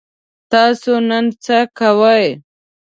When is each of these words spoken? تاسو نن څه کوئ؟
تاسو 0.51 0.91
نن 1.09 1.25
څه 1.43 1.57
کوئ؟ 1.77 2.25